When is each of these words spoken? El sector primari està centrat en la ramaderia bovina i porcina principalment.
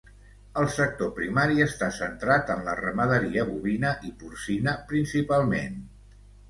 El 0.61 0.69
sector 0.75 1.11
primari 1.19 1.61
està 1.65 1.91
centrat 1.99 2.51
en 2.55 2.65
la 2.71 2.75
ramaderia 2.81 3.47
bovina 3.53 3.95
i 4.11 4.15
porcina 4.25 4.77
principalment. 4.95 5.81